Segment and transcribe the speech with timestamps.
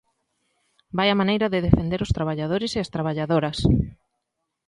[0.97, 3.57] ¡Vaia maneira de defender os traballadores e as traballadoras!